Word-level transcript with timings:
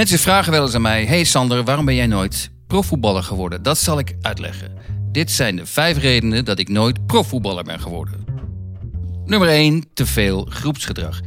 Mensen 0.00 0.18
vragen 0.18 0.52
wel 0.52 0.62
eens 0.62 0.74
aan 0.74 0.82
mij: 0.82 1.04
Hey 1.04 1.24
Sander, 1.24 1.64
waarom 1.64 1.84
ben 1.84 1.94
jij 1.94 2.06
nooit 2.06 2.50
profvoetballer 2.66 3.22
geworden? 3.22 3.62
Dat 3.62 3.78
zal 3.78 3.98
ik 3.98 4.16
uitleggen. 4.20 4.72
Dit 5.12 5.30
zijn 5.30 5.56
de 5.56 5.66
vijf 5.66 5.98
redenen 5.98 6.44
dat 6.44 6.58
ik 6.58 6.68
nooit 6.68 7.06
profvoetballer 7.06 7.64
ben 7.64 7.80
geworden. 7.80 8.24
Nummer 9.24 9.48
1. 9.48 9.84
Te 9.94 10.06
veel 10.06 10.46
groepsgedrag. 10.50 11.20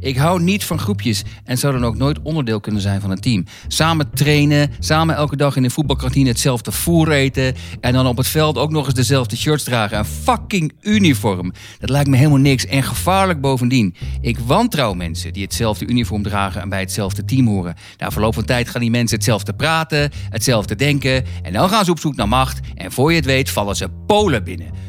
Ik 0.00 0.16
hou 0.16 0.42
niet 0.42 0.64
van 0.64 0.78
groepjes 0.78 1.22
en 1.44 1.58
zou 1.58 1.72
dan 1.72 1.84
ook 1.84 1.96
nooit 1.96 2.22
onderdeel 2.22 2.60
kunnen 2.60 2.80
zijn 2.80 3.00
van 3.00 3.10
een 3.10 3.20
team. 3.20 3.44
Samen 3.68 4.10
trainen, 4.10 4.70
samen 4.78 5.14
elke 5.14 5.36
dag 5.36 5.56
in 5.56 5.62
de 5.62 5.70
voetbalkantine 5.70 6.28
hetzelfde 6.28 6.72
voer 6.72 7.10
eten... 7.10 7.54
en 7.80 7.92
dan 7.92 8.06
op 8.06 8.16
het 8.16 8.26
veld 8.26 8.58
ook 8.58 8.70
nog 8.70 8.86
eens 8.86 8.94
dezelfde 8.94 9.36
shirts 9.36 9.64
dragen. 9.64 9.98
Een 9.98 10.04
fucking 10.04 10.72
uniform. 10.80 11.52
Dat 11.78 11.90
lijkt 11.90 12.08
me 12.08 12.16
helemaal 12.16 12.38
niks 12.38 12.66
en 12.66 12.82
gevaarlijk 12.82 13.40
bovendien. 13.40 13.94
Ik 14.20 14.38
wantrouw 14.38 14.92
mensen 14.92 15.32
die 15.32 15.42
hetzelfde 15.42 15.86
uniform 15.86 16.22
dragen 16.22 16.60
en 16.60 16.68
bij 16.68 16.80
hetzelfde 16.80 17.24
team 17.24 17.46
horen. 17.46 17.74
Na 17.96 18.10
verloop 18.10 18.34
van 18.34 18.44
tijd 18.44 18.68
gaan 18.68 18.80
die 18.80 18.90
mensen 18.90 19.16
hetzelfde 19.16 19.54
praten, 19.54 20.10
hetzelfde 20.28 20.74
denken... 20.74 21.24
en 21.42 21.52
dan 21.52 21.68
gaan 21.68 21.84
ze 21.84 21.90
op 21.90 22.00
zoek 22.00 22.16
naar 22.16 22.28
macht 22.28 22.60
en 22.74 22.92
voor 22.92 23.10
je 23.10 23.16
het 23.16 23.26
weet 23.26 23.50
vallen 23.50 23.76
ze 23.76 23.88
Polen 24.06 24.44
binnen... 24.44 24.87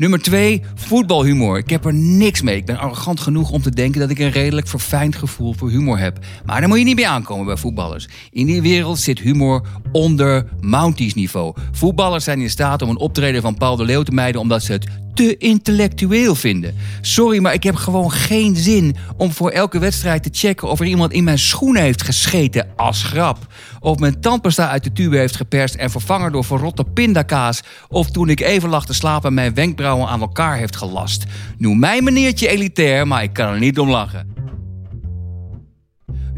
Nummer 0.00 0.22
2, 0.22 0.62
voetbalhumor. 0.74 1.58
Ik 1.58 1.70
heb 1.70 1.84
er 1.84 1.94
niks 1.94 2.42
mee. 2.42 2.56
Ik 2.56 2.64
ben 2.64 2.78
arrogant 2.78 3.20
genoeg 3.20 3.50
om 3.50 3.62
te 3.62 3.70
denken 3.70 4.00
dat 4.00 4.10
ik 4.10 4.18
een 4.18 4.30
redelijk 4.30 4.68
verfijnd 4.68 5.16
gevoel 5.16 5.52
voor 5.52 5.70
humor 5.70 5.98
heb. 5.98 6.18
Maar 6.44 6.60
daar 6.60 6.68
moet 6.68 6.78
je 6.78 6.84
niet 6.84 6.96
bij 6.96 7.08
aankomen 7.08 7.46
bij 7.46 7.56
voetballers. 7.56 8.08
In 8.30 8.46
die 8.46 8.62
wereld 8.62 8.98
zit 8.98 9.18
humor 9.18 9.66
onder 9.92 10.46
Mounties 10.60 11.14
niveau. 11.14 11.54
Voetballers 11.72 12.24
zijn 12.24 12.40
in 12.40 12.50
staat 12.50 12.82
om 12.82 12.88
een 12.88 12.98
optreden 12.98 13.42
van 13.42 13.54
Paul 13.54 13.76
de 13.76 13.84
Leeuw 13.84 14.02
te 14.02 14.12
mijden 14.12 14.40
omdat 14.40 14.62
ze 14.62 14.72
het 14.72 14.86
te 15.14 15.36
intellectueel 15.36 16.34
vinden. 16.34 16.76
Sorry, 17.00 17.38
maar 17.38 17.54
ik 17.54 17.62
heb 17.62 17.74
gewoon 17.74 18.10
geen 18.12 18.56
zin 18.56 18.96
om 19.16 19.32
voor 19.32 19.50
elke 19.50 19.78
wedstrijd 19.78 20.22
te 20.22 20.30
checken 20.32 20.68
of 20.68 20.80
er 20.80 20.86
iemand 20.86 21.12
in 21.12 21.24
mijn 21.24 21.38
schoenen 21.38 21.82
heeft 21.82 22.02
gescheten 22.02 22.68
als 22.76 23.02
grap. 23.02 23.38
Of 23.80 23.98
mijn 23.98 24.20
tandpasta 24.20 24.68
uit 24.68 24.84
de 24.84 24.92
tube 24.92 25.16
heeft 25.16 25.36
geperst 25.36 25.74
en 25.74 25.90
vervangen 25.90 26.32
door 26.32 26.44
verrotte 26.44 26.84
pindakaas. 26.84 27.60
Of 27.88 28.10
toen 28.10 28.28
ik 28.28 28.40
even 28.40 28.68
lag 28.68 28.86
te 28.86 28.94
slapen 28.94 29.34
mijn 29.34 29.54
wenkbrauwen 29.54 30.08
aan 30.08 30.20
elkaar 30.20 30.56
heeft 30.56 30.76
gelast. 30.76 31.24
Noem 31.58 31.78
mij 31.78 32.02
meneertje 32.02 32.48
elitair, 32.48 33.06
maar 33.06 33.22
ik 33.22 33.32
kan 33.32 33.48
er 33.48 33.58
niet 33.58 33.78
om 33.78 33.90
lachen. 33.90 34.39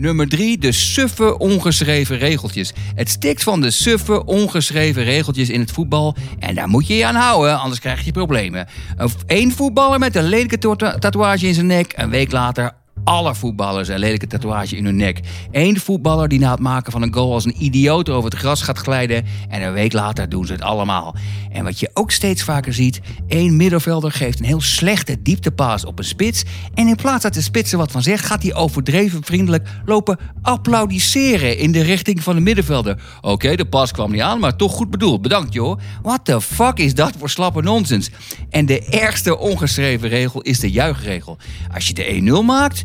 Nummer 0.02 0.28
3, 0.28 0.58
de 0.58 0.72
suffe 0.72 1.38
ongeschreven 1.38 2.18
regeltjes. 2.18 2.72
Het 2.94 3.08
stikt 3.08 3.42
van 3.42 3.60
de 3.60 3.70
suffe 3.70 4.24
ongeschreven 4.24 5.04
regeltjes 5.04 5.50
in 5.50 5.60
het 5.60 5.70
voetbal. 5.70 6.16
En 6.38 6.54
daar 6.54 6.68
moet 6.68 6.86
je 6.86 6.96
je 6.96 7.06
aan 7.06 7.14
houden, 7.14 7.58
anders 7.58 7.80
krijg 7.80 8.04
je 8.04 8.12
problemen. 8.12 8.66
Een 9.26 9.52
voetballer 9.52 9.98
met 9.98 10.16
een 10.16 10.28
lelijke 10.28 10.58
tatoeage 10.98 11.46
in 11.46 11.54
zijn 11.54 11.66
nek. 11.66 11.92
Een 11.96 12.10
week 12.10 12.32
later 12.32 12.72
alle 13.04 13.34
voetballers 13.34 13.88
een 13.88 13.98
lelijke 13.98 14.26
tatoeage 14.26 14.76
in 14.76 14.84
hun 14.84 14.96
nek. 14.96 15.20
Eén 15.50 15.80
voetballer 15.80 16.28
die 16.28 16.38
na 16.38 16.50
het 16.50 16.60
maken 16.60 16.92
van 16.92 17.02
een 17.02 17.14
goal 17.14 17.32
als 17.32 17.44
een 17.44 17.64
idioot 17.64 18.08
over 18.08 18.30
het 18.30 18.38
gras 18.38 18.62
gaat 18.62 18.78
glijden. 18.78 19.24
En 19.48 19.62
een 19.62 19.72
week 19.72 19.92
later 19.92 20.28
doen 20.28 20.46
ze 20.46 20.52
het 20.52 20.62
allemaal. 20.62 21.14
En 21.50 21.64
wat 21.64 21.80
je 21.80 21.90
ook 21.94 22.10
steeds 22.10 22.42
vaker 22.42 22.72
ziet: 22.72 23.00
één 23.28 23.56
middenvelder 23.56 24.12
geeft 24.12 24.38
een 24.38 24.44
heel 24.44 24.60
slechte 24.60 25.22
dieptepaas 25.22 25.84
op 25.84 25.98
een 25.98 26.04
spits. 26.04 26.42
En 26.74 26.88
in 26.88 26.96
plaats 26.96 27.22
dat 27.22 27.34
de 27.34 27.40
spits 27.40 27.72
er 27.72 27.78
wat 27.78 27.90
van 27.90 28.02
zegt, 28.02 28.24
gaat 28.24 28.42
hij 28.42 28.54
overdreven 28.54 29.24
vriendelijk 29.24 29.68
lopen 29.84 30.18
applaudisseren 30.42 31.58
in 31.58 31.72
de 31.72 31.82
richting 31.82 32.22
van 32.22 32.34
de 32.34 32.40
middenvelder. 32.40 33.02
Oké, 33.20 33.56
de 33.56 33.64
pas 33.64 33.92
kwam 33.92 34.10
niet 34.10 34.20
aan, 34.20 34.38
maar 34.38 34.56
toch 34.56 34.72
goed 34.72 34.90
bedoeld. 34.90 35.22
Bedankt 35.22 35.52
joh. 35.52 35.78
What 36.02 36.24
the 36.24 36.40
fuck 36.40 36.78
is 36.78 36.94
dat 36.94 37.12
voor 37.18 37.30
slappe 37.30 37.62
nonsens? 37.62 38.10
En 38.50 38.66
de 38.66 38.84
ergste 38.84 39.38
ongeschreven 39.38 40.08
regel 40.08 40.40
is 40.40 40.60
de 40.60 40.70
juichregel. 40.70 41.38
Als 41.74 41.86
je 41.86 41.94
de 41.94 42.40
1-0 42.42 42.44
maakt 42.44 42.82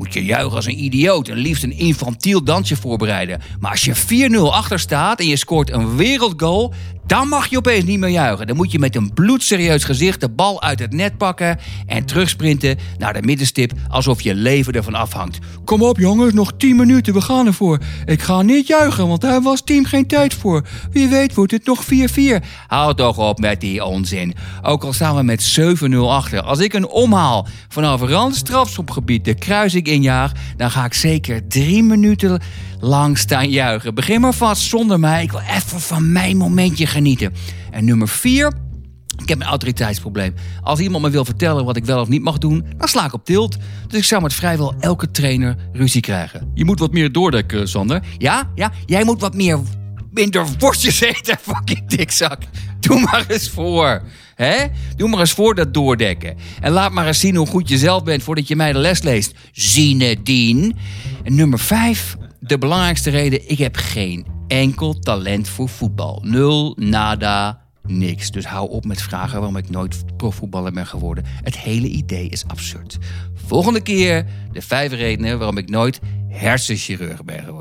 moet 0.00 0.14
je 0.14 0.24
juichen 0.24 0.56
als 0.56 0.66
een 0.66 0.84
idioot 0.84 1.28
en 1.28 1.36
liefst 1.36 1.62
een 1.62 1.78
infantiel 1.78 2.44
dansje 2.44 2.76
voorbereiden. 2.76 3.40
Maar 3.58 3.70
als 3.70 3.84
je 3.84 4.30
4-0 4.30 4.36
achter 4.40 4.78
staat 4.78 5.20
en 5.20 5.26
je 5.26 5.36
scoort 5.36 5.70
een 5.70 5.96
wereldgoal, 5.96 6.74
dan 7.10 7.28
mag 7.28 7.46
je 7.46 7.56
opeens 7.56 7.84
niet 7.84 7.98
meer 7.98 8.10
juichen. 8.10 8.46
Dan 8.46 8.56
moet 8.56 8.72
je 8.72 8.78
met 8.78 8.96
een 8.96 9.12
bloedserieus 9.14 9.84
gezicht 9.84 10.20
de 10.20 10.28
bal 10.28 10.62
uit 10.62 10.78
het 10.78 10.92
net 10.92 11.16
pakken 11.16 11.58
en 11.86 12.04
terugsprinten 12.04 12.78
naar 12.98 13.12
de 13.12 13.22
middenstip 13.22 13.72
alsof 13.88 14.20
je 14.20 14.34
leven 14.34 14.72
ervan 14.72 14.94
afhangt. 14.94 15.38
Kom 15.64 15.82
op 15.82 15.98
jongens, 15.98 16.32
nog 16.32 16.52
10 16.56 16.76
minuten, 16.76 17.14
we 17.14 17.20
gaan 17.20 17.46
ervoor. 17.46 17.78
Ik 18.06 18.22
ga 18.22 18.42
niet 18.42 18.66
juichen, 18.66 19.08
want 19.08 19.20
daar 19.20 19.42
was 19.42 19.62
team 19.64 19.84
geen 19.84 20.06
tijd 20.06 20.34
voor. 20.34 20.66
Wie 20.90 21.08
weet 21.08 21.34
wordt 21.34 21.52
het 21.52 21.66
nog 21.66 21.84
4-4. 21.84 22.44
Houd 22.66 22.96
toch 22.96 23.18
op 23.18 23.38
met 23.38 23.60
die 23.60 23.84
onzin. 23.84 24.34
Ook 24.62 24.84
al 24.84 24.92
staan 24.92 25.16
we 25.16 25.22
met 25.22 25.58
7-0 25.60 25.96
achter. 25.96 26.42
Als 26.42 26.58
ik 26.58 26.72
een 26.72 26.88
omhaal 26.88 27.48
vanaf 27.68 28.00
rand 28.00 28.36
strafschopgebied 28.36 29.24
de 29.24 29.34
kruising 29.34 29.86
injaag, 29.90 30.32
dan 30.56 30.70
ga 30.70 30.84
ik 30.84 30.94
zeker 30.94 31.48
3 31.48 31.82
minuten 31.82 32.40
lang 32.80 33.18
staan 33.18 33.50
juichen. 33.50 33.94
Begin 33.94 34.20
maar 34.20 34.34
vast 34.34 34.62
zonder 34.62 35.00
mij. 35.00 35.22
Ik 35.22 35.30
wil 35.30 35.40
even 35.40 35.80
van 35.80 36.12
mijn 36.12 36.36
momentje 36.36 36.86
genieten. 36.86 37.32
En 37.70 37.84
nummer 37.84 38.08
4. 38.08 38.52
Ik 39.22 39.28
heb 39.28 39.40
een 39.40 39.46
autoriteitsprobleem. 39.46 40.34
Als 40.62 40.80
iemand 40.80 41.04
me 41.04 41.10
wil 41.10 41.24
vertellen 41.24 41.64
wat 41.64 41.76
ik 41.76 41.84
wel 41.84 42.00
of 42.00 42.08
niet 42.08 42.22
mag 42.22 42.38
doen, 42.38 42.64
dan 42.76 42.88
sla 42.88 43.04
ik 43.04 43.12
op 43.12 43.24
tilt. 43.24 43.56
Dus 43.86 43.98
ik 43.98 44.04
zou 44.04 44.22
met 44.22 44.34
vrijwel 44.34 44.74
elke 44.80 45.10
trainer 45.10 45.56
ruzie 45.72 46.00
krijgen. 46.00 46.50
Je 46.54 46.64
moet 46.64 46.78
wat 46.78 46.92
meer 46.92 47.12
doordekken, 47.12 47.68
Sander. 47.68 48.02
Ja, 48.18 48.50
ja, 48.54 48.72
jij 48.86 49.04
moet 49.04 49.20
wat 49.20 49.34
meer 49.34 49.58
minder 50.10 50.46
worstjes 50.58 51.00
eten, 51.10 51.38
fucking 51.42 51.88
dikzak. 51.88 52.42
Doe 52.90 53.00
maar 53.00 53.24
eens 53.28 53.50
voor. 53.50 54.02
Hè? 54.34 54.66
Doe 54.96 55.08
maar 55.08 55.20
eens 55.20 55.32
voor 55.32 55.54
dat 55.54 55.74
doordekken. 55.74 56.36
En 56.60 56.72
laat 56.72 56.92
maar 56.92 57.06
eens 57.06 57.20
zien 57.20 57.36
hoe 57.36 57.46
goed 57.46 57.68
je 57.68 57.78
zelf 57.78 58.02
bent 58.02 58.22
voordat 58.22 58.48
je 58.48 58.56
mij 58.56 58.72
de 58.72 58.78
les 58.78 59.02
leest. 59.02 59.34
Zinedine. 59.52 60.74
En 61.24 61.34
nummer 61.34 61.58
5 61.58 62.16
de 62.40 62.58
belangrijkste 62.58 63.10
reden, 63.10 63.50
ik 63.50 63.58
heb 63.58 63.76
geen 63.76 64.26
enkel 64.48 64.98
talent 64.98 65.48
voor 65.48 65.68
voetbal. 65.68 66.22
Nul, 66.24 66.76
nada, 66.78 67.62
niks. 67.86 68.30
Dus 68.30 68.46
hou 68.46 68.70
op 68.70 68.84
met 68.84 69.02
vragen 69.02 69.38
waarom 69.38 69.56
ik 69.56 69.70
nooit 69.70 70.16
profvoetballer 70.16 70.72
ben 70.72 70.86
geworden. 70.86 71.24
Het 71.42 71.58
hele 71.58 71.86
idee 71.86 72.28
is 72.28 72.44
absurd. 72.46 72.98
Volgende 73.46 73.80
keer 73.80 74.26
de 74.52 74.62
vijf 74.62 74.92
redenen 74.92 75.38
waarom 75.38 75.58
ik 75.58 75.68
nooit 75.68 76.00
hersenchirurg 76.28 77.24
ben 77.24 77.44
geworden. 77.44 77.59